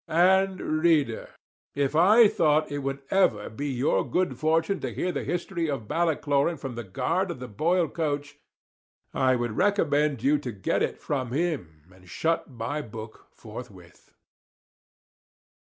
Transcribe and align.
And, 0.07 0.59
reader, 0.81 1.29
if 1.75 1.95
I 1.95 2.27
thought 2.27 2.71
it 2.71 2.79
would 2.79 3.03
ever 3.11 3.51
be 3.51 3.67
your 3.69 4.03
good 4.03 4.35
fortune 4.35 4.79
to 4.79 4.91
hear 4.91 5.11
the 5.11 5.23
history 5.23 5.69
of 5.69 5.87
Ballycloran 5.87 6.57
from 6.57 6.73
the 6.73 6.83
guard 6.83 7.29
of 7.29 7.39
the 7.39 7.47
Boyle 7.47 7.87
coach, 7.87 8.39
I 9.13 9.35
would 9.35 9.51
recommend 9.55 10.23
you 10.23 10.39
to 10.39 10.51
get 10.51 10.81
it 10.81 10.97
from 10.97 11.31
him, 11.33 11.83
and 11.93 12.09
shut 12.09 12.49
my 12.49 12.81
book 12.81 13.27
forthwith. 13.31 14.15